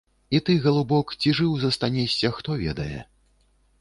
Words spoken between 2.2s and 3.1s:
хто ведае.